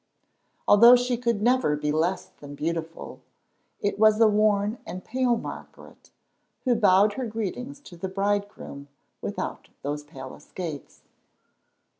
[0.67, 3.21] Although she could never be less than beautiful,
[3.81, 6.09] it was a worn and pale Margaret
[6.63, 8.87] who bowed her greetings to the bridegroom
[9.21, 11.03] without those palace gates.